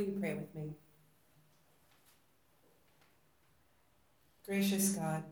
Will 0.00 0.06
you 0.06 0.18
pray 0.18 0.32
with 0.32 0.54
me? 0.54 0.70
Gracious 4.46 4.88
God, 4.92 5.24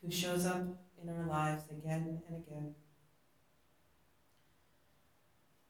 who 0.00 0.08
shows 0.12 0.46
up 0.46 0.62
in 1.02 1.08
our 1.08 1.26
lives 1.26 1.64
again 1.68 2.22
and 2.28 2.44
again, 2.46 2.74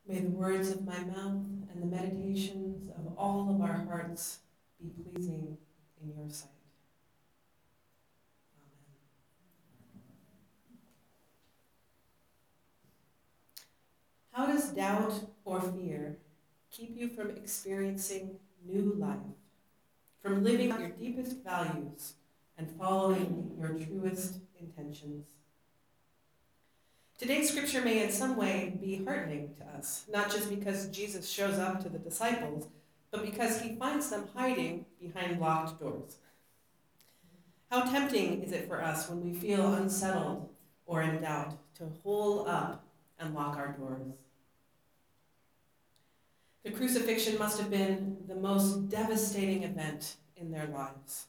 may 0.07 0.19
the 0.19 0.29
words 0.29 0.69
of 0.69 0.85
my 0.85 0.99
mouth 0.99 1.47
and 1.73 1.83
the 1.83 1.87
meditations 1.87 2.91
of 2.91 3.15
all 3.17 3.49
of 3.49 3.63
our 3.63 3.87
hearts 3.87 4.41
be 4.79 4.91
pleasing 5.03 5.57
in 6.03 6.11
your 6.15 6.29
sight. 6.29 6.51
Amen. 14.35 14.49
How 14.49 14.53
does 14.53 14.69
doubt 14.69 15.15
or 15.47 15.63
fear 15.63 16.19
keep 16.71 16.97
you 16.97 17.09
from 17.09 17.31
experiencing 17.31 18.37
new 18.65 18.95
life, 18.99 19.19
from 20.23 20.45
living 20.45 20.69
your 20.69 20.91
deepest 20.91 21.43
values 21.43 22.15
and 22.57 22.71
following 22.79 23.51
your 23.59 23.71
truest 23.71 24.37
intentions? 24.59 25.27
Today's 27.19 27.51
scripture 27.51 27.83
may 27.83 28.03
in 28.03 28.11
some 28.11 28.37
way 28.37 28.79
be 28.81 29.05
heartening 29.05 29.55
to 29.59 29.79
us, 29.79 30.07
not 30.11 30.31
just 30.31 30.49
because 30.49 30.89
Jesus 30.89 31.29
shows 31.29 31.59
up 31.59 31.83
to 31.83 31.89
the 31.89 31.99
disciples, 31.99 32.69
but 33.11 33.25
because 33.25 33.61
he 33.61 33.75
finds 33.75 34.09
them 34.09 34.29
hiding 34.35 34.87
behind 35.01 35.41
locked 35.41 35.81
doors. 35.81 36.17
How 37.71 37.83
tempting 37.83 38.43
is 38.43 38.53
it 38.53 38.69
for 38.69 38.83
us 38.83 39.09
when 39.09 39.23
we 39.23 39.39
feel 39.39 39.75
unsettled 39.75 40.49
or 40.87 41.03
in 41.03 41.21
doubt 41.21 41.57
to 41.77 41.85
hole 42.03 42.49
up 42.49 42.85
and 43.19 43.35
lock 43.35 43.57
our 43.57 43.73
doors? 43.73 44.15
The 46.63 46.71
crucifixion 46.71 47.39
must 47.39 47.59
have 47.59 47.71
been 47.71 48.19
the 48.29 48.35
most 48.35 48.91
devastating 48.91 49.63
event 49.63 50.17
in 50.37 50.51
their 50.51 50.67
lives. 50.67 51.27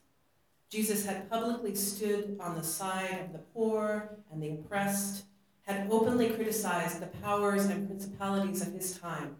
Jesus 0.69 1.05
had 1.05 1.29
publicly 1.29 1.73
stood 1.75 2.37
on 2.39 2.55
the 2.55 2.63
side 2.63 3.19
of 3.21 3.33
the 3.33 3.39
poor 3.39 4.17
and 4.31 4.43
the 4.43 4.51
oppressed, 4.51 5.23
had 5.63 5.87
openly 5.89 6.29
criticized 6.29 6.99
the 6.99 7.07
powers 7.07 7.65
and 7.65 7.87
principalities 7.87 8.61
of 8.61 8.73
his 8.73 8.97
time, 8.97 9.37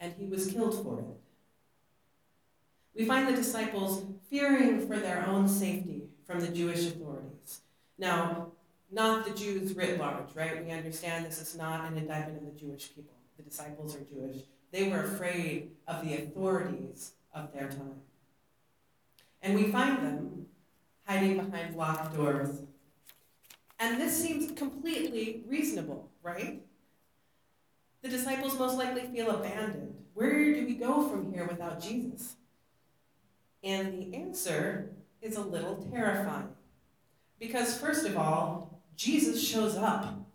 and 0.00 0.12
he 0.18 0.26
was 0.26 0.50
killed 0.50 0.82
for 0.82 1.00
it. 1.00 1.20
We 2.94 3.04
find 3.04 3.28
the 3.28 3.32
disciples 3.32 4.04
fearing 4.28 4.86
for 4.86 4.98
their 4.98 5.24
own 5.26 5.46
safety 5.46 6.04
from 6.24 6.40
the 6.40 6.48
Jewish 6.48 6.86
authorities. 6.86 7.60
Now, 7.96 8.48
not 8.90 9.24
the 9.24 9.34
Jews 9.34 9.74
writ 9.74 10.00
large, 10.00 10.34
right? 10.34 10.64
We 10.64 10.72
understand 10.72 11.24
this 11.24 11.40
is 11.40 11.56
not 11.56 11.84
an 11.84 11.96
indictment 11.96 12.38
of 12.38 12.52
the 12.52 12.58
Jewish 12.58 12.92
people. 12.94 13.14
The 13.36 13.42
disciples 13.42 13.96
are 13.96 14.00
Jewish. 14.00 14.42
They 14.70 14.88
were 14.88 15.02
afraid 15.04 15.72
of 15.86 16.04
the 16.04 16.14
authorities 16.14 17.12
of 17.34 17.52
their 17.52 17.68
time. 17.68 18.02
And 19.42 19.54
we 19.54 19.70
find 19.70 19.98
them 19.98 20.46
hiding 21.06 21.36
behind 21.36 21.76
locked 21.76 22.14
doors. 22.14 22.62
And 23.78 24.00
this 24.00 24.20
seems 24.20 24.52
completely 24.52 25.42
reasonable, 25.48 26.10
right? 26.22 26.62
The 28.02 28.08
disciples 28.08 28.58
most 28.58 28.76
likely 28.76 29.02
feel 29.02 29.30
abandoned. 29.30 29.94
Where 30.14 30.54
do 30.54 30.66
we 30.66 30.74
go 30.74 31.08
from 31.08 31.32
here 31.32 31.46
without 31.46 31.80
Jesus? 31.80 32.36
And 33.62 33.98
the 33.98 34.16
answer 34.16 34.90
is 35.20 35.36
a 35.36 35.42
little 35.42 35.76
terrifying. 35.90 36.48
Because, 37.38 37.78
first 37.78 38.06
of 38.06 38.16
all, 38.16 38.82
Jesus 38.96 39.42
shows 39.46 39.76
up 39.76 40.26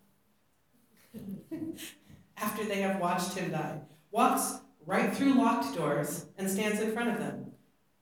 after 2.56 2.70
they 2.70 2.81
have 2.81 3.02
watched 3.02 3.34
him 3.34 3.52
die, 3.52 3.80
walks 4.11 4.59
right 4.86 5.14
through 5.14 5.34
locked 5.34 5.75
doors 5.75 6.28
and 6.38 6.50
stands 6.50 6.80
in 6.80 6.94
front 6.94 7.09
of 7.09 7.20
them. 7.20 7.52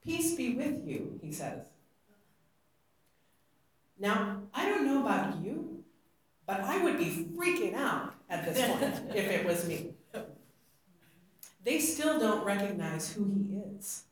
Peace 0.04 0.36
be 0.36 0.54
with 0.54 0.86
you, 0.86 1.18
he 1.20 1.32
says. 1.32 1.58
Now, 3.98 4.42
I 4.54 4.68
don't 4.68 4.86
know 4.86 5.00
about 5.00 5.42
you, 5.42 5.82
but 6.46 6.60
I 6.60 6.84
would 6.84 6.98
be 6.98 7.26
freaking 7.36 7.74
out 7.74 8.14
at 8.30 8.44
this 8.44 8.64
point 8.64 9.10
if 9.16 9.28
it 9.28 9.44
was 9.44 9.66
me. 9.66 9.94
They 11.64 11.80
still 11.80 12.20
don't 12.20 12.44
recognize 12.44 13.12
who 13.12 13.24
he 13.34 13.56
is. 13.56 14.04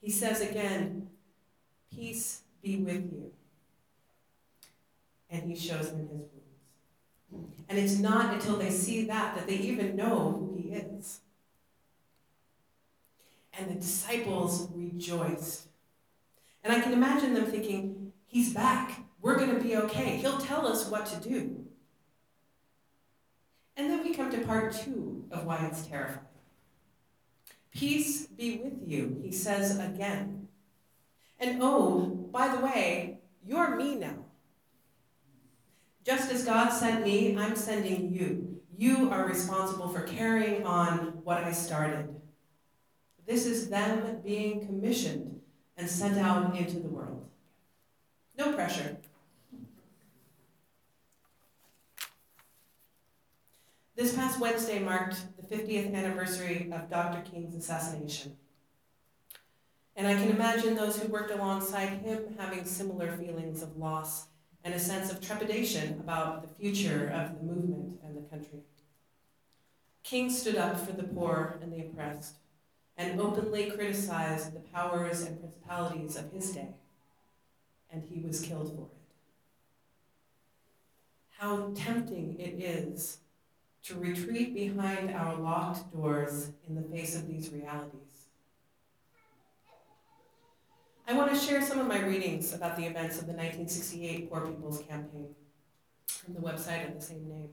He 0.00 0.12
says 0.12 0.42
again, 0.42 1.08
Peace 1.92 2.42
be 2.62 2.76
with 2.76 3.10
you. 3.12 3.32
And 5.28 5.50
he 5.50 5.56
shows 5.56 5.90
them 5.90 6.08
his. 6.08 6.37
And 7.68 7.78
it's 7.78 7.98
not 7.98 8.32
until 8.32 8.56
they 8.56 8.70
see 8.70 9.04
that 9.06 9.34
that 9.34 9.46
they 9.46 9.56
even 9.56 9.96
know 9.96 10.30
who 10.38 10.56
he 10.56 10.74
is. 10.74 11.20
And 13.58 13.70
the 13.70 13.74
disciples 13.74 14.68
rejoiced. 14.74 15.68
And 16.64 16.72
I 16.72 16.80
can 16.80 16.92
imagine 16.92 17.34
them 17.34 17.46
thinking, 17.46 18.12
He's 18.26 18.52
back. 18.52 19.04
We're 19.20 19.36
going 19.36 19.54
to 19.54 19.62
be 19.62 19.76
okay. 19.76 20.18
He'll 20.18 20.38
tell 20.38 20.66
us 20.66 20.88
what 20.88 21.06
to 21.06 21.28
do. 21.28 21.64
And 23.76 23.90
then 23.90 24.02
we 24.04 24.14
come 24.14 24.30
to 24.30 24.38
part 24.38 24.74
two 24.74 25.24
of 25.30 25.44
why 25.44 25.66
it's 25.70 25.86
terrifying. 25.86 26.20
Peace 27.70 28.26
be 28.26 28.58
with 28.58 28.86
you, 28.86 29.20
he 29.22 29.32
says 29.32 29.78
again. 29.78 30.48
And 31.38 31.58
oh, 31.62 32.28
by 32.32 32.48
the 32.54 32.60
way, 32.60 33.18
you're 33.46 33.76
me 33.76 33.94
now. 33.94 34.24
Just 36.04 36.32
as 36.32 36.44
God 36.44 36.70
sent 36.70 37.04
me, 37.04 37.36
I'm 37.36 37.56
sending 37.56 38.12
you. 38.12 38.60
You 38.76 39.10
are 39.10 39.26
responsible 39.26 39.88
for 39.88 40.02
carrying 40.02 40.64
on 40.64 41.20
what 41.24 41.44
I 41.44 41.52
started. 41.52 42.14
This 43.26 43.44
is 43.44 43.68
them 43.68 44.20
being 44.24 44.64
commissioned 44.64 45.40
and 45.76 45.88
sent 45.88 46.16
out 46.16 46.56
into 46.56 46.78
the 46.78 46.88
world. 46.88 47.26
No 48.38 48.52
pressure. 48.52 48.96
This 53.96 54.14
past 54.14 54.38
Wednesday 54.38 54.78
marked 54.78 55.16
the 55.36 55.56
50th 55.56 55.92
anniversary 55.92 56.70
of 56.72 56.88
Dr. 56.88 57.28
King's 57.28 57.56
assassination. 57.56 58.36
And 59.96 60.06
I 60.06 60.14
can 60.14 60.30
imagine 60.30 60.76
those 60.76 61.00
who 61.02 61.08
worked 61.08 61.32
alongside 61.32 61.88
him 61.88 62.36
having 62.38 62.64
similar 62.64 63.16
feelings 63.16 63.60
of 63.60 63.76
loss 63.76 64.28
and 64.68 64.74
a 64.74 64.78
sense 64.78 65.10
of 65.10 65.18
trepidation 65.18 65.98
about 65.98 66.42
the 66.42 66.54
future 66.62 67.08
of 67.08 67.38
the 67.38 67.42
movement 67.42 67.98
and 68.04 68.14
the 68.14 68.28
country. 68.28 68.58
King 70.02 70.28
stood 70.28 70.56
up 70.56 70.78
for 70.78 70.92
the 70.92 71.04
poor 71.04 71.58
and 71.62 71.72
the 71.72 71.80
oppressed 71.80 72.34
and 72.98 73.18
openly 73.18 73.70
criticized 73.70 74.52
the 74.52 74.60
powers 74.60 75.22
and 75.22 75.40
principalities 75.40 76.16
of 76.16 76.30
his 76.32 76.50
day, 76.50 76.68
and 77.90 78.02
he 78.12 78.20
was 78.20 78.42
killed 78.42 78.68
for 78.68 78.82
it. 78.82 78.98
How 81.38 81.72
tempting 81.74 82.38
it 82.38 82.62
is 82.62 83.20
to 83.84 83.94
retreat 83.94 84.52
behind 84.52 85.10
our 85.12 85.34
locked 85.34 85.90
doors 85.94 86.50
in 86.68 86.74
the 86.74 86.82
face 86.82 87.16
of 87.16 87.26
these 87.26 87.48
realities. 87.48 88.07
I 91.10 91.14
want 91.14 91.32
to 91.32 91.38
share 91.38 91.62
some 91.62 91.78
of 91.78 91.86
my 91.86 92.00
readings 92.00 92.52
about 92.52 92.76
the 92.76 92.84
events 92.84 93.18
of 93.18 93.26
the 93.26 93.32
1968 93.32 94.30
Poor 94.30 94.46
People's 94.46 94.82
Campaign 94.82 95.28
from 96.06 96.34
the 96.34 96.40
website 96.40 96.86
of 96.86 96.94
the 96.94 97.00
same 97.00 97.26
name. 97.26 97.48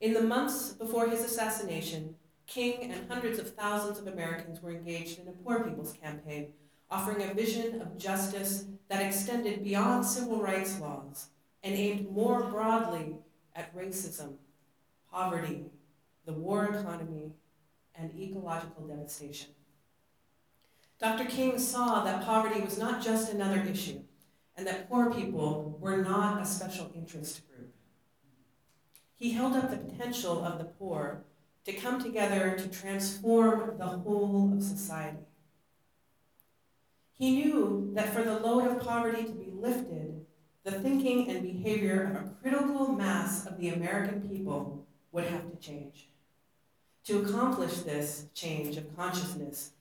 In 0.00 0.14
the 0.14 0.22
months 0.22 0.70
before 0.70 1.10
his 1.10 1.22
assassination, 1.22 2.14
King 2.46 2.90
and 2.90 3.10
hundreds 3.10 3.38
of 3.38 3.54
thousands 3.54 3.98
of 3.98 4.06
Americans 4.06 4.62
were 4.62 4.70
engaged 4.70 5.18
in 5.18 5.28
a 5.28 5.32
Poor 5.32 5.62
People's 5.62 5.92
Campaign, 5.92 6.54
offering 6.90 7.28
a 7.28 7.34
vision 7.34 7.82
of 7.82 7.98
justice 7.98 8.64
that 8.88 9.02
extended 9.02 9.62
beyond 9.62 10.06
civil 10.06 10.40
rights 10.40 10.80
laws 10.80 11.26
and 11.62 11.74
aimed 11.74 12.10
more 12.10 12.44
broadly 12.44 13.16
at 13.54 13.76
racism, 13.76 14.36
poverty, 15.12 15.66
the 16.24 16.32
war 16.32 16.74
economy, 16.74 17.32
and 17.94 18.18
ecological 18.18 18.86
devastation. 18.86 19.50
Dr. 21.00 21.24
King 21.24 21.58
saw 21.58 22.04
that 22.04 22.24
poverty 22.26 22.60
was 22.60 22.76
not 22.76 23.02
just 23.02 23.32
another 23.32 23.60
issue, 23.62 24.00
and 24.54 24.66
that 24.66 24.88
poor 24.90 25.10
people 25.10 25.78
were 25.80 25.96
not 25.96 26.42
a 26.42 26.44
special 26.44 26.90
interest 26.94 27.48
group. 27.48 27.74
He 29.14 29.32
held 29.32 29.56
up 29.56 29.70
the 29.70 29.78
potential 29.78 30.44
of 30.44 30.58
the 30.58 30.64
poor 30.64 31.24
to 31.64 31.72
come 31.72 32.02
together 32.02 32.54
to 32.58 32.68
transform 32.68 33.78
the 33.78 33.86
whole 33.86 34.52
of 34.52 34.62
society. 34.62 35.24
He 37.14 37.30
knew 37.30 37.90
that 37.94 38.12
for 38.14 38.22
the 38.22 38.38
load 38.38 38.66
of 38.66 38.82
poverty 38.82 39.24
to 39.24 39.32
be 39.32 39.50
lifted, 39.52 40.26
the 40.64 40.72
thinking 40.72 41.30
and 41.30 41.42
behavior 41.42 42.02
of 42.04 42.26
a 42.26 42.34
critical 42.42 42.88
mass 42.92 43.46
of 43.46 43.58
the 43.58 43.70
American 43.70 44.28
people 44.28 44.86
would 45.12 45.24
have 45.24 45.50
to 45.50 45.56
change. 45.56 46.10
To 47.04 47.22
accomplish 47.22 47.78
this 47.78 48.26
change 48.34 48.76
of 48.76 48.94
consciousness, 48.94 49.72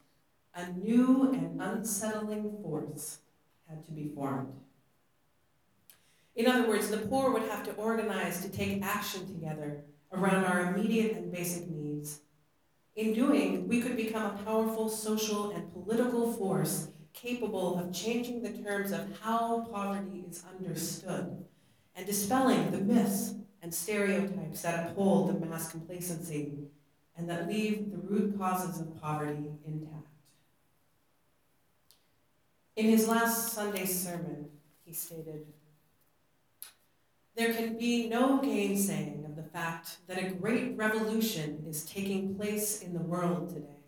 a 0.55 0.71
new 0.73 1.31
and 1.31 1.61
unsettling 1.61 2.57
force 2.61 3.19
had 3.67 3.85
to 3.85 3.91
be 3.91 4.09
formed. 4.15 4.53
In 6.35 6.47
other 6.47 6.67
words, 6.67 6.89
the 6.89 6.97
poor 6.97 7.31
would 7.31 7.49
have 7.49 7.63
to 7.65 7.73
organize 7.73 8.41
to 8.41 8.49
take 8.49 8.83
action 8.83 9.27
together 9.27 9.83
around 10.11 10.45
our 10.45 10.73
immediate 10.73 11.15
and 11.15 11.31
basic 11.31 11.69
needs. 11.69 12.21
In 12.95 13.13
doing, 13.13 13.67
we 13.67 13.81
could 13.81 13.95
become 13.95 14.25
a 14.25 14.43
powerful 14.43 14.89
social 14.89 15.51
and 15.51 15.71
political 15.71 16.33
force 16.33 16.89
capable 17.13 17.77
of 17.77 17.93
changing 17.93 18.41
the 18.41 18.51
terms 18.51 18.91
of 18.91 19.07
how 19.21 19.67
poverty 19.71 20.25
is 20.29 20.43
understood 20.49 21.45
and 21.95 22.05
dispelling 22.05 22.71
the 22.71 22.77
myths 22.77 23.35
and 23.61 23.73
stereotypes 23.73 24.61
that 24.61 24.89
uphold 24.89 25.41
the 25.41 25.45
mass 25.45 25.71
complacency 25.71 26.53
and 27.17 27.29
that 27.29 27.47
leave 27.47 27.91
the 27.91 27.97
root 27.97 28.37
causes 28.37 28.79
of 28.79 29.01
poverty 29.01 29.51
intact. 29.65 30.08
In 32.79 32.85
his 32.85 33.09
last 33.09 33.51
Sunday 33.51 33.83
sermon, 33.83 34.47
he 34.85 34.93
stated, 34.93 35.47
There 37.35 37.53
can 37.53 37.77
be 37.77 38.07
no 38.07 38.39
gainsaying 38.39 39.25
of 39.25 39.35
the 39.35 39.43
fact 39.43 39.97
that 40.07 40.17
a 40.17 40.29
great 40.29 40.77
revolution 40.77 41.65
is 41.67 41.83
taking 41.83 42.35
place 42.35 42.81
in 42.81 42.93
the 42.93 43.01
world 43.01 43.49
today. 43.49 43.81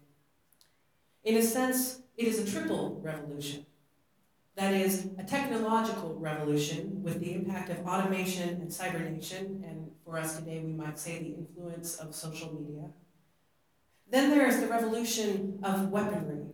In 1.23 1.37
a 1.37 1.41
sense, 1.41 2.01
it 2.17 2.27
is 2.27 2.39
a 2.39 2.51
triple 2.51 2.99
revolution. 3.01 3.65
That 4.55 4.73
is, 4.73 5.07
a 5.17 5.23
technological 5.23 6.15
revolution 6.15 7.01
with 7.01 7.21
the 7.21 7.33
impact 7.33 7.69
of 7.69 7.87
automation 7.87 8.59
and 8.59 8.73
cybernation, 8.73 9.63
and 9.65 9.89
for 10.03 10.17
us 10.17 10.35
today, 10.35 10.59
we 10.59 10.73
might 10.73 10.99
say 10.99 11.17
the 11.17 11.35
influence 11.35 11.95
of 11.95 12.13
social 12.13 12.53
media. 12.53 12.89
Then 14.09 14.31
there 14.31 14.47
is 14.47 14.59
the 14.59 14.67
revolution 14.67 15.59
of 15.63 15.91
weaponry, 15.91 16.47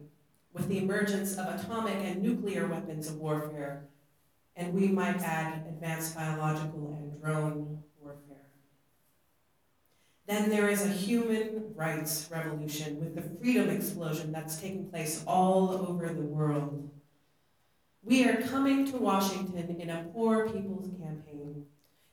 with 0.57 0.68
the 0.69 0.80
emergence 0.80 1.38
of 1.38 1.48
atomic 1.48 1.98
and 1.98 2.21
nuclear 2.21 2.68
weapons 2.68 3.07
of 3.07 3.18
warfare, 3.18 3.86
and 4.56 4.74
we 4.74 4.88
might 4.88 5.21
add 5.21 5.65
advanced 5.69 6.15
biological 6.15 6.98
and 7.00 7.21
drone 7.21 7.83
warfare. 8.01 8.48
Then 10.25 10.50
there 10.50 10.68
is 10.68 10.83
a 10.83 10.89
human 10.89 11.74
rights 11.75 12.27
revolution 12.31 13.00
with 13.00 13.15
the 13.15 13.21
freedom 13.38 13.69
explosion 13.69 14.31
that's 14.31 14.59
taking 14.59 14.89
place 14.89 15.24
all 15.27 15.69
over 15.88 16.07
the 16.07 16.21
world. 16.21 16.89
We 18.03 18.27
are 18.27 18.42
coming 18.42 18.89
to 18.92 18.98
Washington 18.98 19.80
in 19.80 19.89
a 19.89 20.06
poor 20.13 20.50
people's 20.50 20.89
campaign. 21.00 21.65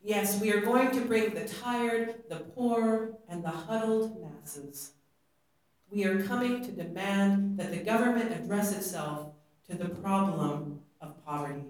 Yes, 0.03 0.39
we 0.39 0.53
are 0.53 0.61
going 0.61 0.91
to 0.91 1.01
bring 1.01 1.33
the 1.33 1.49
tired, 1.49 2.25
the 2.29 2.41
poor, 2.41 3.17
and 3.27 3.43
the 3.43 3.49
huddled 3.49 4.21
masses. 4.21 4.94
We 5.91 6.05
are 6.05 6.25
coming 6.25 6.65
to 6.65 6.73
demand 6.73 7.59
that 7.59 7.71
the 7.71 7.79
government 7.79 8.33
address 8.33 8.73
itself 8.73 9.33
to 9.69 9.77
the 9.77 9.89
problem 9.89 10.81
of 11.01 11.25
poverty. 11.25 11.65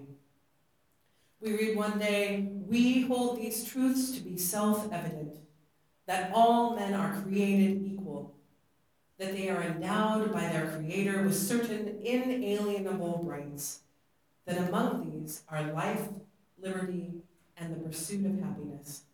We 1.41 1.53
read 1.53 1.77
one 1.77 1.99
day, 1.99 2.49
we 2.67 3.01
hold 3.01 3.37
these 3.39 3.63
truths 3.65 4.11
to 4.13 4.21
be 4.21 4.37
self-evident, 4.37 5.37
that 6.07 6.31
all 6.33 6.75
men 6.75 6.93
are 6.93 7.21
created 7.21 7.83
equal, 7.85 8.33
that 9.17 9.33
they 9.33 9.49
are 9.49 9.61
endowed 9.61 10.33
by 10.33 10.47
their 10.47 10.71
Creator 10.71 11.23
with 11.23 11.37
certain 11.37 11.99
inalienable 12.03 13.21
rights, 13.23 13.81
that 14.45 14.57
among 14.67 15.09
these 15.09 15.43
are 15.47 15.71
life, 15.71 16.09
liberty, 16.61 17.13
and 17.57 17.73
the 17.73 17.79
pursuit 17.79 18.25
of 18.25 18.39
happiness. 18.39 19.04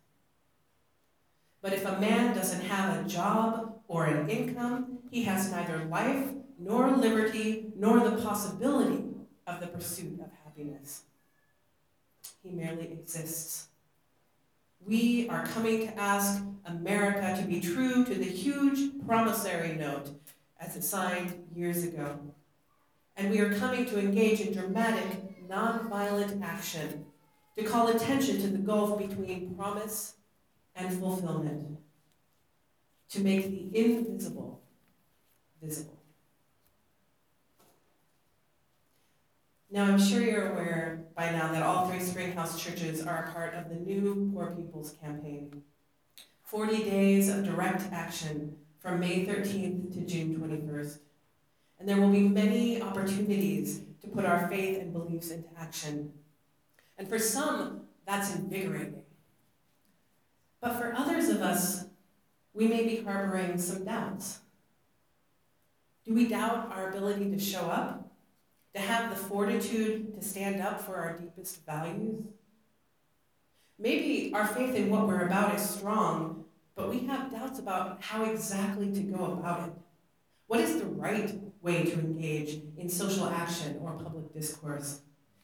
But 1.62 1.72
if 1.72 1.86
a 1.86 2.00
man 2.00 2.34
doesn't 2.34 2.62
have 2.62 3.06
a 3.06 3.08
job 3.08 3.78
or 3.86 4.06
an 4.06 4.28
income, 4.28 4.98
he 5.10 5.22
has 5.22 5.50
neither 5.50 5.84
life, 5.84 6.30
nor 6.58 6.90
liberty, 6.90 7.72
nor 7.76 8.00
the 8.00 8.20
possibility 8.20 9.04
of 9.46 9.60
the 9.60 9.68
pursuit 9.68 10.20
of 10.20 10.30
happiness. 10.44 11.04
He 12.42 12.50
merely 12.50 12.86
exists. 12.92 13.68
We 14.84 15.28
are 15.28 15.46
coming 15.46 15.86
to 15.86 15.98
ask 15.98 16.42
America 16.64 17.40
to 17.40 17.46
be 17.46 17.60
true 17.60 18.04
to 18.04 18.14
the 18.14 18.24
huge 18.24 18.98
promissory 19.06 19.76
note 19.76 20.10
as 20.58 20.76
it 20.76 20.82
signed 20.82 21.46
years 21.54 21.84
ago. 21.84 22.18
And 23.16 23.30
we 23.30 23.38
are 23.38 23.54
coming 23.54 23.86
to 23.86 24.00
engage 24.00 24.40
in 24.40 24.52
dramatic, 24.52 25.48
nonviolent 25.48 26.42
action 26.42 27.04
to 27.56 27.62
call 27.62 27.88
attention 27.88 28.40
to 28.40 28.48
the 28.48 28.58
gulf 28.58 28.98
between 28.98 29.54
promise 29.54 30.14
and 30.74 30.98
fulfillment, 30.98 31.78
to 33.10 33.20
make 33.20 33.50
the 33.50 33.78
invisible 33.78 34.62
visible. 35.60 35.98
Now, 39.70 39.84
I'm 39.84 39.98
sure 39.98 40.20
you're 40.20 40.52
aware 40.52 41.04
by 41.16 41.30
now 41.30 41.50
that 41.50 41.62
all 41.62 41.88
three 41.88 42.00
Springhouse 42.00 42.62
churches 42.62 43.06
are 43.06 43.24
a 43.24 43.32
part 43.32 43.54
of 43.54 43.70
the 43.70 43.76
new 43.76 44.30
Poor 44.34 44.50
People's 44.50 44.94
Campaign. 45.02 45.62
40 46.44 46.84
days 46.84 47.30
of 47.30 47.44
direct 47.46 47.90
action 47.90 48.56
from 48.80 49.00
May 49.00 49.24
13th 49.24 49.94
to 49.94 50.00
June 50.00 50.36
21st. 50.36 50.98
And 51.78 51.88
there 51.88 51.96
will 51.98 52.10
be 52.10 52.28
many 52.28 52.82
opportunities 52.82 53.80
to 54.02 54.08
put 54.08 54.26
our 54.26 54.46
faith 54.48 54.80
and 54.80 54.92
beliefs 54.92 55.30
into 55.30 55.48
action. 55.58 56.12
And 56.98 57.08
for 57.08 57.18
some, 57.18 57.82
that's 58.06 58.34
invigorating. 58.34 59.01
But 60.62 60.76
for 60.76 60.94
others 60.96 61.28
of 61.28 61.42
us, 61.42 61.86
we 62.54 62.68
may 62.68 62.84
be 62.84 63.02
harboring 63.02 63.58
some 63.58 63.84
doubts. 63.84 64.38
Do 66.06 66.14
we 66.14 66.28
doubt 66.28 66.70
our 66.72 66.88
ability 66.88 67.30
to 67.32 67.38
show 67.38 67.62
up? 67.62 68.08
To 68.74 68.80
have 68.80 69.10
the 69.10 69.16
fortitude 69.16 70.14
to 70.14 70.24
stand 70.24 70.62
up 70.62 70.80
for 70.80 70.94
our 70.94 71.18
deepest 71.18 71.66
values? 71.66 72.22
Maybe 73.78 74.32
our 74.32 74.46
faith 74.46 74.76
in 74.76 74.88
what 74.88 75.08
we're 75.08 75.26
about 75.26 75.54
is 75.56 75.68
strong, 75.68 76.44
but 76.76 76.88
we 76.88 77.00
have 77.00 77.32
doubts 77.32 77.58
about 77.58 78.00
how 78.00 78.24
exactly 78.24 78.92
to 78.92 79.00
go 79.00 79.24
about 79.24 79.68
it. 79.68 79.74
What 80.46 80.60
is 80.60 80.78
the 80.78 80.86
right 80.86 81.38
way 81.60 81.84
to 81.84 81.92
engage 81.94 82.62
in 82.78 82.88
social 82.88 83.26
action 83.28 83.78
or 83.82 83.92
public 83.94 84.32
discourse? 84.32 85.00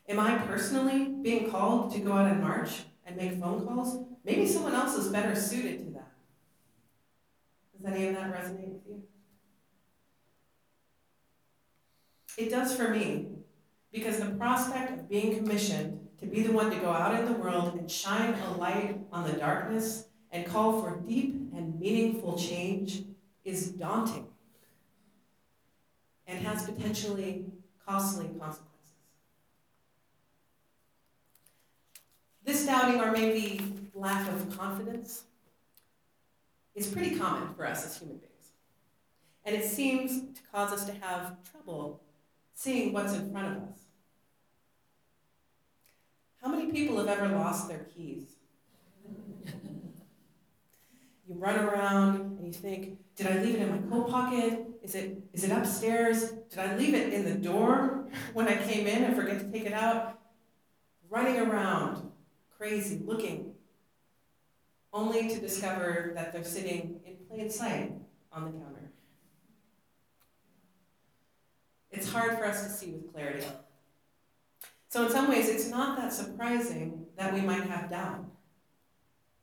Am 0.09 0.21
I 0.21 0.39
personally 0.39 1.09
being 1.23 1.51
called 1.51 1.93
to 1.93 1.99
go 1.99 2.13
out 2.13 2.31
and 2.31 2.41
march 2.41 2.85
and 3.05 3.17
make 3.17 3.41
phone 3.41 3.67
calls? 3.67 4.08
Maybe 4.29 4.47
someone 4.47 4.75
else 4.75 4.95
is 4.95 5.09
better 5.09 5.35
suited 5.35 5.79
to 5.79 5.91
that. 5.93 6.13
Does 7.73 7.91
any 7.91 8.09
of 8.09 8.15
that 8.15 8.31
resonate 8.31 8.69
with 8.69 8.83
you? 8.87 9.03
It 12.37 12.51
does 12.51 12.77
for 12.77 12.91
me, 12.91 13.29
because 13.91 14.19
the 14.19 14.27
prospect 14.33 14.93
of 14.93 15.09
being 15.09 15.35
commissioned 15.35 16.09
to 16.21 16.27
be 16.27 16.43
the 16.43 16.53
one 16.53 16.71
to 16.71 16.77
go 16.77 16.91
out 16.91 17.19
in 17.19 17.25
the 17.25 17.33
world 17.33 17.79
and 17.79 17.91
shine 17.91 18.35
a 18.35 18.53
light 18.59 18.99
on 19.11 19.27
the 19.27 19.33
darkness 19.33 20.05
and 20.31 20.45
call 20.45 20.83
for 20.83 21.01
deep 21.09 21.35
and 21.57 21.81
meaningful 21.81 22.37
change 22.37 23.05
is 23.47 23.71
daunting 23.71 24.27
and 26.27 26.47
has 26.47 26.67
potentially 26.67 27.47
costly 27.87 28.27
consequences. 28.39 28.65
This 32.45 32.67
doubting 32.67 33.01
or 33.01 33.11
maybe 33.11 33.88
lack 33.99 34.29
of 34.29 34.57
confidence 34.57 35.25
is 36.75 36.87
pretty 36.89 37.17
common 37.17 37.53
for 37.55 37.67
us 37.67 37.85
as 37.85 37.99
human 37.99 38.19
beings. 38.19 38.53
And 39.45 39.57
it 39.57 39.65
seems 39.65 40.21
to 40.35 40.43
cause 40.53 40.73
us 40.73 40.85
to 40.87 40.93
have 41.01 41.37
trouble 41.51 42.03
seeing 42.55 42.93
what's 42.93 43.15
in 43.15 43.31
front 43.33 43.57
of 43.57 43.63
us. 43.65 43.81
How 46.43 46.49
many 46.49 46.71
people 46.71 46.99
have 46.99 47.09
ever 47.09 47.29
lost 47.29 47.69
their 47.69 47.87
keys? 47.95 48.37
you 51.29 51.35
run 51.35 51.59
around 51.59 52.39
and 52.39 52.47
you 52.47 52.53
think, 52.53 52.99
did 53.15 53.27
I 53.27 53.43
leave 53.43 53.57
it 53.57 53.63
in 53.63 53.71
my 53.71 53.91
coat 53.91 54.09
pocket? 54.09 54.67
Is 54.83 54.95
it, 54.95 55.19
is 55.35 55.45
it 55.45 55.51
upstairs? 55.51 56.31
Did 56.49 56.59
I 56.59 56.77
leave 56.77 56.95
it 56.95 57.13
in 57.13 57.25
the 57.25 57.35
door 57.35 58.09
when 58.33 58.49
I 58.49 58.57
came 58.57 58.87
in 58.87 59.05
and 59.05 59.15
forget 59.15 59.39
to 59.41 59.51
take 59.51 59.67
it 59.67 59.75
out? 59.75 60.19
Running 61.11 61.39
around, 61.39 62.11
crazy, 62.57 63.03
looking, 63.05 63.53
only 64.93 65.29
to 65.29 65.41
discover 65.41 66.13
that 66.15 66.33
they're 66.33 66.45
sitting 66.45 67.01
in 67.05 67.17
plain 67.29 67.51
sight 67.51 67.93
on 68.33 68.45
the 68.45 68.51
counter. 68.51 68.79
it's 71.99 72.11
hard 72.13 72.39
for 72.39 72.45
us 72.45 72.65
to 72.65 72.71
see 72.71 72.93
with 72.93 73.13
clarity. 73.13 73.45
So, 74.89 75.05
in 75.05 75.11
some 75.11 75.29
ways, 75.29 75.49
it's 75.49 75.69
not 75.69 75.99
that 75.99 76.13
surprising 76.13 77.07
that 77.17 77.35
we 77.35 77.41
might 77.41 77.65
have 77.65 77.91
doubt. 77.91 78.25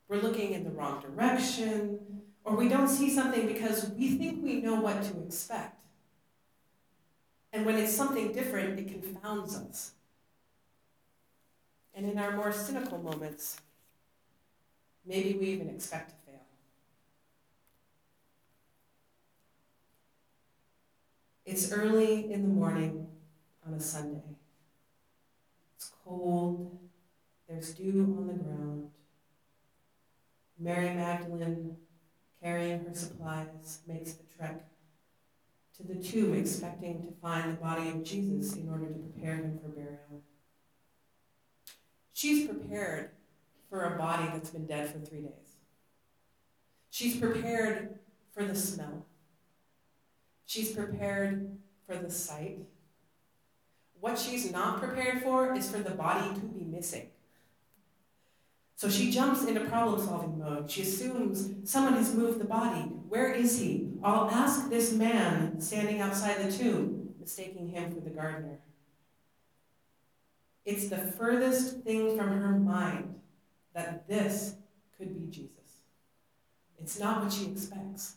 We're 0.08 0.20
looking 0.20 0.52
in 0.52 0.64
the 0.64 0.70
wrong 0.70 1.00
direction, 1.00 1.98
or 2.44 2.56
we 2.56 2.68
don't 2.68 2.88
see 2.88 3.10
something 3.10 3.46
because 3.46 3.90
we 3.90 4.16
think 4.16 4.42
we 4.42 4.60
know 4.60 4.80
what 4.80 5.02
to 5.02 5.22
expect. 5.22 5.76
And 7.52 7.64
when 7.64 7.76
it's 7.76 7.94
something 7.94 8.32
different, 8.32 8.78
it 8.78 8.88
confounds 8.88 9.56
us. 9.56 9.92
And 11.94 12.08
in 12.10 12.18
our 12.18 12.36
more 12.36 12.52
cynical 12.52 12.98
moments, 12.98 13.56
maybe 15.06 15.38
we 15.38 15.46
even 15.46 15.70
expect 15.70 16.10
to 16.10 16.16
fail. 16.26 16.40
It's 21.44 21.72
early 21.72 22.32
in 22.32 22.42
the 22.42 22.48
morning 22.48 23.06
on 23.66 23.74
a 23.74 23.80
Sunday. 23.80 24.36
It's 25.76 25.92
cold. 26.04 26.78
There's 27.48 27.72
dew 27.72 28.16
on 28.18 28.26
the 28.26 28.34
ground. 28.34 28.88
Mary 30.58 30.94
Magdalene 30.94 31.76
carrying 32.42 32.84
her 32.84 32.94
supplies, 32.94 33.80
makes 33.86 34.12
the 34.12 34.24
trek 34.36 34.64
to 35.76 35.82
the 35.82 35.96
tomb, 35.96 36.34
expecting 36.34 37.02
to 37.02 37.12
find 37.20 37.52
the 37.52 37.60
body 37.60 37.88
of 37.90 38.02
Jesus 38.02 38.54
in 38.56 38.68
order 38.68 38.86
to 38.86 38.94
prepare 38.94 39.36
him 39.36 39.58
for 39.62 39.68
burial. 39.68 40.22
She's 42.12 42.46
prepared 42.46 43.10
for 43.68 43.82
a 43.82 43.98
body 43.98 44.26
that's 44.32 44.50
been 44.50 44.66
dead 44.66 44.88
for 44.90 44.98
three 44.98 45.20
days. 45.20 45.56
She's 46.90 47.16
prepared 47.16 47.98
for 48.32 48.44
the 48.44 48.54
smell. 48.54 49.06
She's 50.46 50.72
prepared 50.72 51.58
for 51.86 51.96
the 51.96 52.10
sight. 52.10 52.60
What 54.00 54.18
she's 54.18 54.52
not 54.52 54.80
prepared 54.80 55.22
for 55.22 55.54
is 55.54 55.70
for 55.70 55.78
the 55.78 55.90
body 55.90 56.34
to 56.34 56.40
be 56.40 56.64
missing. 56.64 57.08
So 58.76 58.90
she 58.90 59.10
jumps 59.10 59.44
into 59.44 59.60
problem 59.60 60.06
solving 60.06 60.38
mode. 60.38 60.70
She 60.70 60.82
assumes 60.82 61.50
someone 61.64 61.94
has 61.94 62.14
moved 62.14 62.38
the 62.38 62.44
body. 62.44 62.82
Where 63.08 63.32
is 63.32 63.58
he? 63.58 63.88
I'll 64.04 64.30
ask 64.30 64.68
this 64.68 64.92
man 64.92 65.60
standing 65.60 66.00
outside 66.00 66.46
the 66.46 66.52
tomb, 66.52 67.14
mistaking 67.18 67.70
him 67.70 67.90
for 67.90 68.00
the 68.00 68.10
gardener. 68.10 68.58
It's 70.66 70.88
the 70.88 70.98
furthest 70.98 71.80
thing 71.80 72.18
from 72.18 72.28
her 72.28 72.58
mind 72.58 73.14
that 73.76 74.08
this 74.08 74.54
could 74.96 75.14
be 75.14 75.26
Jesus. 75.26 75.50
It's 76.80 76.98
not 76.98 77.22
what 77.22 77.32
she 77.32 77.50
expects. 77.52 78.16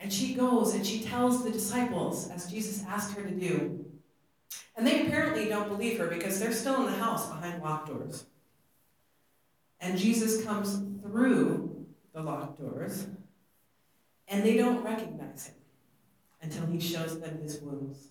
And 0.00 0.12
she 0.12 0.34
goes 0.34 0.74
and 0.74 0.84
she 0.84 1.00
tells 1.00 1.44
the 1.44 1.50
disciples, 1.50 2.28
as 2.30 2.50
Jesus 2.50 2.84
asked 2.86 3.16
her 3.16 3.22
to 3.22 3.30
do. 3.30 3.86
And 4.76 4.84
they 4.84 5.06
apparently 5.06 5.48
don't 5.48 5.68
believe 5.68 5.98
her 5.98 6.08
because 6.08 6.40
they're 6.40 6.52
still 6.52 6.84
in 6.84 6.92
the 6.92 6.98
house 6.98 7.28
behind 7.28 7.62
locked 7.62 7.88
doors. 7.88 8.24
And 9.80 9.96
Jesus 9.96 10.44
comes 10.44 10.80
through 11.00 11.86
the 12.12 12.22
locked 12.22 12.58
doors, 12.58 13.06
and 14.28 14.42
they 14.42 14.56
don't 14.56 14.84
recognize 14.84 15.48
him 15.48 15.54
until 16.42 16.66
he 16.66 16.80
shows 16.80 17.20
them 17.20 17.38
his 17.40 17.60
wounds. 17.60 18.08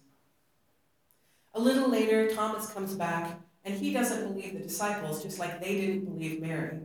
A 1.54 1.60
little 1.60 1.90
later, 1.90 2.34
Thomas 2.34 2.72
comes 2.72 2.96
back, 2.96 3.40
and 3.66 3.74
he 3.76 3.94
doesn't 3.94 4.28
believe 4.28 4.54
the 4.54 4.60
disciples, 4.60 5.24
just 5.24 5.40
like 5.40 5.62
they 5.62 5.76
didn't 5.80 6.06
believe 6.06 6.42
Mary. 6.42 6.80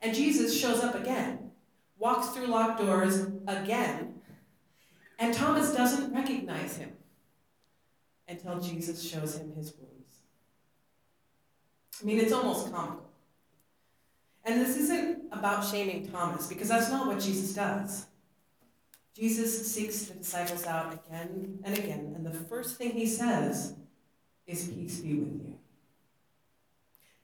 And 0.00 0.14
Jesus 0.14 0.58
shows 0.58 0.82
up 0.82 0.94
again, 0.94 1.50
walks 1.98 2.28
through 2.28 2.46
locked 2.46 2.80
doors 2.80 3.26
again, 3.46 4.14
and 5.18 5.34
Thomas 5.34 5.74
doesn't 5.74 6.14
recognize 6.14 6.76
him 6.76 6.92
until 8.28 8.60
Jesus 8.60 9.02
shows 9.02 9.36
him 9.36 9.52
his 9.54 9.74
wounds. 9.74 10.18
I 12.00 12.06
mean, 12.06 12.18
it's 12.18 12.32
almost 12.32 12.72
comical. 12.72 13.10
And 14.44 14.60
this 14.60 14.76
isn't 14.76 15.24
about 15.32 15.64
shaming 15.64 16.08
Thomas, 16.08 16.46
because 16.46 16.68
that's 16.68 16.90
not 16.90 17.06
what 17.06 17.20
Jesus 17.20 17.52
does. 17.52 18.06
Jesus 19.14 19.70
seeks 19.70 20.02
the 20.02 20.14
disciples 20.14 20.64
out 20.64 20.94
again 20.94 21.58
and 21.64 21.76
again, 21.76 22.12
and 22.14 22.24
the 22.24 22.32
first 22.32 22.78
thing 22.78 22.92
he 22.92 23.06
says 23.06 23.74
is, 24.46 24.68
Peace 24.68 25.00
be 25.00 25.14
with 25.14 25.44
you. 25.44 25.58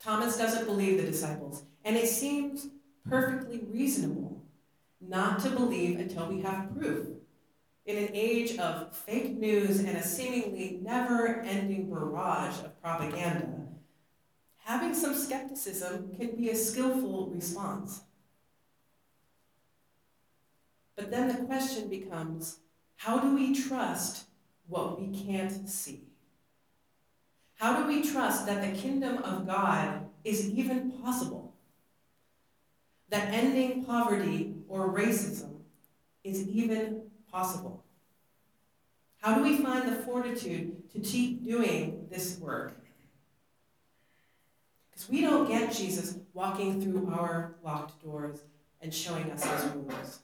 Thomas 0.05 0.37
doesn't 0.37 0.67
believe 0.67 0.99
the 0.99 1.07
disciples, 1.11 1.63
and 1.83 1.97
it 1.97 2.09
seems 2.09 2.69
perfectly 3.09 3.65
reasonable 3.71 4.43
not 5.01 5.41
to 5.41 5.49
believe 5.49 5.99
until 5.99 6.29
we 6.29 6.43
have 6.43 6.77
proof. 6.77 7.09
In 7.87 7.97
an 7.97 8.11
age 8.13 8.59
of 8.59 8.95
fake 8.95 9.39
news 9.39 9.79
and 9.79 9.97
a 9.97 10.03
seemingly 10.03 10.79
never 10.83 11.41
ending 11.41 11.89
barrage 11.89 12.59
of 12.61 12.79
propaganda, 12.83 13.67
having 14.59 14.95
some 14.95 15.15
skepticism 15.15 16.15
can 16.15 16.37
be 16.37 16.51
a 16.51 16.55
skillful 16.55 17.31
response. 17.31 18.03
But 20.97 21.11
then 21.11 21.29
the 21.29 21.47
question 21.47 21.89
becomes 21.89 22.59
how 22.97 23.19
do 23.21 23.35
we 23.35 23.55
trust 23.55 24.27
what 24.67 25.01
we 25.01 25.19
can't 25.19 25.67
see? 25.67 26.14
How 27.57 27.81
do 27.81 27.87
we 27.87 28.03
trust 28.03 28.47
that 28.47 28.63
the 28.63 28.79
kingdom 28.79 29.19
of 29.19 29.47
God 29.47 30.07
is 30.25 30.49
even 30.51 30.91
possible? 30.91 31.55
That 33.11 33.33
ending 33.33 33.85
poverty 33.85 34.55
or 34.69 34.93
racism 34.93 35.55
is 36.25 36.49
even 36.49 37.03
possible? 37.31 37.85
How 39.19 39.35
do 39.35 39.43
we 39.43 39.57
find 39.59 39.89
the 39.89 39.97
fortitude 40.03 40.91
to 40.93 40.99
keep 40.99 41.45
doing 41.45 42.07
this 42.11 42.39
work? 42.39 42.77
Because 44.91 45.09
we 45.09 45.23
don't 45.23 45.49
get 45.49 45.73
Jesus 45.73 46.19
walking 46.33 46.81
through 46.81 47.13
our 47.13 47.57
locked 47.65 48.03
doors 48.03 48.41
and 48.81 48.93
showing 48.93 49.31
us 49.31 49.45
his 49.45 49.73
rules. 49.73 50.21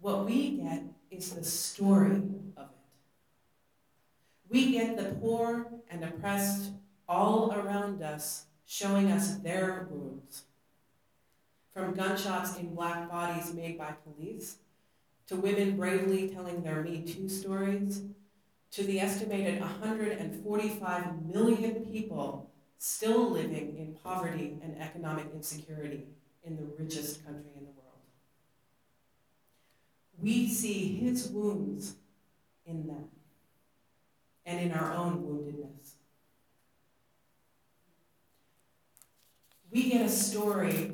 What 0.00 0.26
we 0.26 0.58
get 0.58 0.82
is 1.10 1.30
the 1.30 1.44
story. 1.44 2.22
We 4.54 4.70
get 4.70 4.96
the 4.96 5.16
poor 5.16 5.66
and 5.90 6.04
oppressed 6.04 6.70
all 7.08 7.52
around 7.52 8.00
us 8.02 8.46
showing 8.64 9.10
us 9.10 9.38
their 9.38 9.88
wounds. 9.90 10.44
From 11.72 11.94
gunshots 11.94 12.56
in 12.56 12.72
black 12.72 13.10
bodies 13.10 13.52
made 13.52 13.76
by 13.76 13.94
police, 14.04 14.58
to 15.26 15.34
women 15.34 15.76
bravely 15.76 16.28
telling 16.28 16.62
their 16.62 16.84
Me 16.84 17.02
Too 17.02 17.28
stories, 17.28 18.02
to 18.70 18.84
the 18.84 19.00
estimated 19.00 19.60
145 19.60 21.26
million 21.26 21.84
people 21.86 22.48
still 22.78 23.30
living 23.30 23.76
in 23.76 23.98
poverty 24.04 24.56
and 24.62 24.80
economic 24.80 25.26
insecurity 25.34 26.06
in 26.44 26.54
the 26.54 26.62
richest 26.78 27.24
country 27.24 27.50
in 27.56 27.64
the 27.64 27.72
world. 27.72 28.04
We 30.22 30.48
see 30.48 30.94
his 30.94 31.26
wounds 31.26 31.96
in 32.64 32.86
them 32.86 33.06
and 34.46 34.60
in 34.60 34.72
our 34.72 34.92
own 34.92 35.22
woundedness. 35.22 35.92
We 39.70 39.90
get 39.90 40.02
a 40.02 40.08
story 40.08 40.92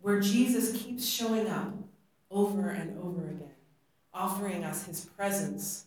where 0.00 0.20
Jesus 0.20 0.82
keeps 0.82 1.06
showing 1.06 1.48
up 1.48 1.72
over 2.30 2.68
and 2.70 2.98
over 2.98 3.22
again, 3.22 3.54
offering 4.12 4.64
us 4.64 4.84
his 4.84 5.04
presence 5.04 5.86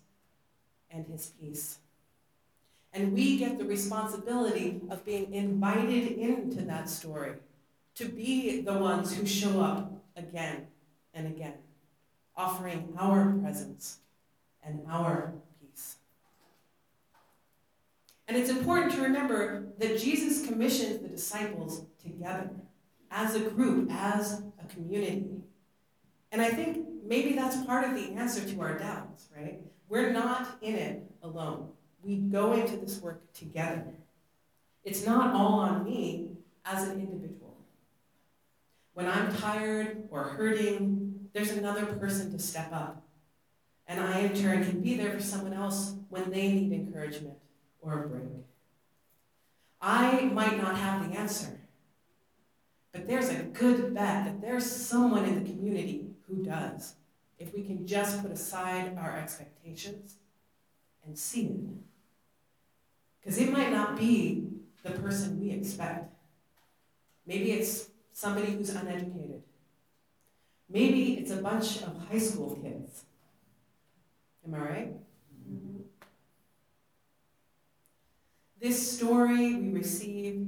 and 0.90 1.06
his 1.06 1.32
peace. 1.40 1.80
And 2.94 3.14
we 3.14 3.38
get 3.38 3.58
the 3.58 3.66
responsibility 3.66 4.82
of 4.90 5.04
being 5.04 5.34
invited 5.34 6.14
into 6.14 6.62
that 6.64 6.90
story, 6.90 7.34
to 7.96 8.06
be 8.06 8.62
the 8.62 8.74
ones 8.74 9.14
who 9.14 9.25
show 9.25 9.60
up 9.62 9.92
again 10.16 10.68
and 11.14 11.28
again, 11.28 11.56
offering 12.38 12.94
our 12.98 13.34
presence 13.42 14.00
and 14.64 14.82
our. 14.90 15.34
And 18.27 18.36
it's 18.38 18.50
important 18.50 18.94
to 18.94 19.01
remember 19.01 19.67
that 19.77 20.00
Jesus 20.00 20.46
commissioned 20.46 21.03
the 21.03 21.10
disciples 21.10 21.86
together, 22.01 22.50
as 23.12 23.36
a 23.36 23.39
group, 23.39 23.89
as 23.91 24.44
a 24.60 24.74
community. 24.74 25.27
And 26.32 26.41
I 26.41 26.50
think 26.50 26.86
maybe 27.05 27.34
that's 27.34 27.63
part 27.65 27.86
of 27.86 27.94
the 27.94 28.13
answer 28.13 28.44
to 28.50 28.62
our 28.62 28.77
doubts, 28.77 29.29
right? 29.36 29.62
We're 29.88 30.12
not 30.12 30.58
in 30.62 30.75
it 30.75 31.03
alone 31.22 31.70
we 32.05 32.17
go 32.17 32.53
into 32.53 32.77
this 32.77 33.01
work 33.01 33.34
together. 33.34 33.84
It's 34.84 35.05
not 35.05 35.34
all 35.34 35.60
on 35.60 35.84
me 35.84 36.29
as 36.63 36.88
an 36.88 37.00
individual. 37.00 37.58
When 38.94 39.08
I'm 39.08 39.36
tired 39.36 40.08
or 40.12 40.24
hurting, 40.24 41.29
there's 41.34 41.51
another 41.51 41.86
person 41.86 42.32
to 42.32 42.39
step 42.39 42.72
up. 42.72 43.01
And 43.88 44.00
I, 44.00 44.20
in 44.20 44.41
turn, 44.41 44.63
can 44.63 44.82
be 44.82 44.96
there 44.96 45.12
for 45.12 45.22
someone 45.22 45.53
else 45.53 45.96
when 46.10 46.29
they 46.29 46.51
need 46.51 46.72
encouragement 46.72 47.38
or 47.86 48.04
a 48.04 48.08
break. 48.08 48.24
I 49.80 50.25
might 50.34 50.58
not 50.58 50.77
have 50.77 51.08
the 51.08 51.18
answer, 51.18 51.60
but 52.92 53.08
there's 53.08 53.30
a 53.30 53.44
good 53.44 53.94
bet 53.94 54.25
that 54.25 54.42
there's 54.42 54.70
someone 54.70 55.25
in 55.25 55.44
the 55.44 55.50
community 55.50 56.08
who 56.27 56.44
does, 56.44 56.96
if 57.38 57.54
we 57.54 57.62
can 57.62 57.86
just 57.86 58.22
put 58.22 58.32
aside 58.32 58.98
our 58.98 59.15
expectations 59.15 60.15
and 61.06 61.18
see 61.18 61.46
it. 61.46 61.60
Because 63.20 63.38
it 63.38 63.51
might 63.51 63.72
not 63.72 63.98
be 63.98 64.48
the 64.84 64.92
person 64.92 65.39
we 65.39 65.51
expect. 65.51 66.13
Maybe 67.27 67.51
it's 67.51 67.89
somebody 68.13 68.51
who's 68.51 68.70
uneducated. 68.70 69.44
Maybe 70.70 71.13
it's 71.13 71.32
a 71.32 71.42
bunch 71.42 71.82
of 71.84 72.08
high 72.10 72.18
school 72.18 72.56
kids. 72.56 73.04
Am 74.48 74.54
I 74.54 74.58
right? 74.60 74.94
This 78.65 78.98
story 78.98 79.53
we 79.53 79.69
receive 79.69 80.43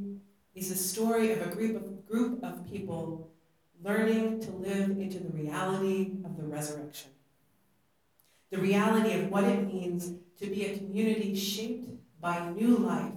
is 0.55 0.71
a 0.71 0.75
story 0.75 1.33
of 1.33 1.41
a 1.43 1.53
group 1.53 1.75
of, 1.75 2.07
group 2.07 2.43
of 2.43 2.65
people 2.65 3.29
learning 3.83 4.39
to 4.39 4.49
live 4.53 4.89
into 4.89 5.19
the 5.19 5.29
reality 5.29 6.13
of 6.25 6.35
the 6.35 6.41
resurrection. 6.41 7.11
The 8.49 8.57
reality 8.57 9.13
of 9.13 9.29
what 9.29 9.43
it 9.43 9.71
means 9.71 10.13
to 10.39 10.47
be 10.47 10.65
a 10.65 10.79
community 10.79 11.35
shaped 11.35 11.89
by 12.19 12.49
new 12.49 12.77
life 12.77 13.13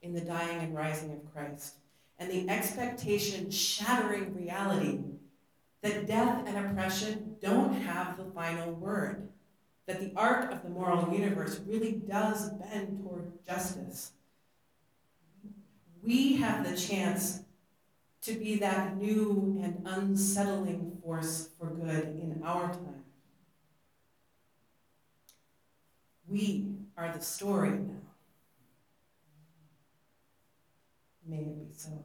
in 0.00 0.14
the 0.14 0.20
dying 0.20 0.60
and 0.60 0.76
rising 0.76 1.10
of 1.10 1.32
Christ, 1.32 1.78
and 2.20 2.30
the 2.30 2.48
expectation 2.48 3.50
shattering 3.50 4.32
reality 4.32 5.00
that 5.82 6.06
death 6.06 6.44
and 6.46 6.56
oppression 6.56 7.34
don't 7.40 7.72
have 7.72 8.16
the 8.16 8.30
final 8.30 8.74
word, 8.74 9.28
that 9.86 9.98
the 9.98 10.12
arc 10.14 10.52
of 10.52 10.62
the 10.62 10.70
moral 10.70 11.12
universe 11.12 11.58
really 11.66 12.00
does 12.08 12.50
bend 12.50 13.02
toward 13.02 13.44
justice. 13.44 14.12
We 16.06 16.36
have 16.36 16.64
the 16.64 16.76
chance 16.76 17.40
to 18.22 18.34
be 18.34 18.58
that 18.58 18.96
new 18.96 19.60
and 19.62 19.82
unsettling 19.84 20.98
force 21.02 21.50
for 21.58 21.66
good 21.66 22.04
in 22.04 22.42
our 22.44 22.68
time. 22.68 23.02
We 26.28 26.66
are 26.96 27.12
the 27.12 27.20
story 27.20 27.70
now. 27.70 28.02
May 31.26 31.38
it 31.38 31.58
be 31.58 31.74
so. 31.76 32.04